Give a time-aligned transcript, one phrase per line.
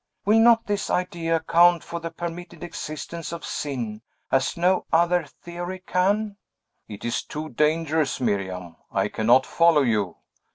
[0.25, 5.83] Will not this idea account for the permitted existence of sin, as no other theory
[5.85, 6.37] can?"
[6.87, 8.77] "It is too dangerous, Miriam!
[8.91, 10.17] I cannot follow you!"